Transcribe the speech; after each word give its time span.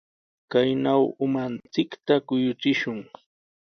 Kaynaw 0.51 1.03
umanchikta 1.25 2.13
kuyuchishun. 2.27 2.99